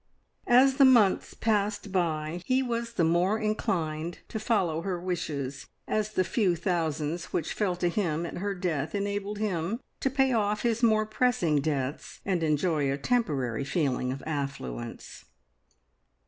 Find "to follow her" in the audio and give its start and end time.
4.29-4.99